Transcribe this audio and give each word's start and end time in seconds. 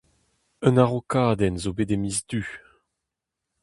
Un 0.67 0.75
araokadenn 0.83 1.59
zo 1.63 1.71
bet 1.77 1.91
e 1.95 1.97
miz 2.01 2.17
Du. 2.29 2.41